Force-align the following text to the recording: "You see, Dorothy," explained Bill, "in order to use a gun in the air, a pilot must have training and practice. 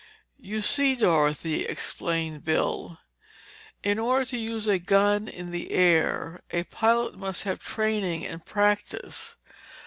"You 0.39 0.61
see, 0.61 0.95
Dorothy," 0.95 1.63
explained 1.67 2.43
Bill, 2.43 2.97
"in 3.83 3.99
order 3.99 4.25
to 4.31 4.35
use 4.39 4.65
a 4.67 4.79
gun 4.79 5.27
in 5.27 5.51
the 5.51 5.69
air, 5.71 6.41
a 6.49 6.63
pilot 6.63 7.15
must 7.19 7.43
have 7.43 7.59
training 7.59 8.25
and 8.25 8.43
practice. 8.43 9.35